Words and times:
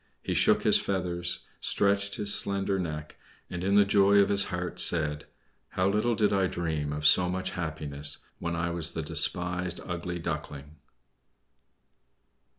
He 0.23 0.33
shook 0.33 0.63
his 0.63 0.79
feathers, 0.79 1.41
stretched 1.59 2.15
his 2.15 2.33
slender 2.33 2.79
neck, 2.79 3.17
and 3.51 3.63
in 3.63 3.75
the 3.75 3.85
joy 3.85 4.17
of 4.17 4.29
his 4.29 4.45
heart 4.45 4.79
said: 4.79 5.27
"How 5.73 5.87
little 5.87 6.15
did 6.15 6.33
I 6.33 6.47
dream 6.47 6.91
of 6.91 7.05
so 7.05 7.29
much 7.29 7.51
happiness 7.51 8.17
when 8.39 8.55
I 8.55 8.71
was 8.71 8.93
the 8.93 9.03
despised 9.03 9.79
Ugly 9.85 10.17
Duckling!" 10.17 10.77